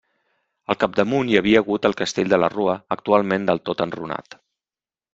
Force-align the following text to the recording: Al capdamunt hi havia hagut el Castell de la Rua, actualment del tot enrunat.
Al 0.73 0.79
capdamunt 0.83 1.29
hi 1.33 1.37
havia 1.41 1.61
hagut 1.65 1.87
el 1.91 1.95
Castell 2.01 2.33
de 2.33 2.41
la 2.45 2.51
Rua, 2.57 2.77
actualment 2.99 3.49
del 3.51 3.65
tot 3.71 3.89
enrunat. 3.89 4.43